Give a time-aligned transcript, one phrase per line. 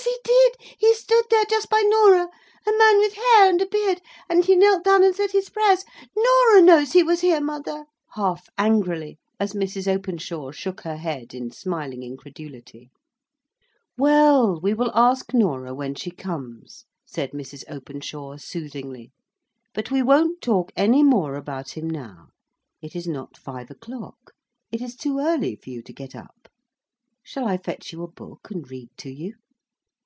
[0.00, 0.76] "Yes, he did.
[0.78, 1.44] He stood there.
[1.50, 2.28] Just by Norah.
[2.68, 4.00] A man with hair and a beard.
[4.28, 5.84] And he knelt down and said his prayers.
[6.16, 9.92] Norah knows he was here, mother" (half angrily, as Mrs.
[9.92, 12.90] Openshaw shook her head in smiling incredulity).
[13.96, 14.60] "Well!
[14.60, 17.64] we will ask Norah when she comes," said Mrs.
[17.68, 19.10] Openshaw, soothingly.
[19.74, 22.28] "But we won't talk any more about him now.
[22.80, 24.32] It is not five o'clock;
[24.70, 26.48] it is too early for you to get up.
[27.24, 29.34] Shall I fetch you a book and read to you?"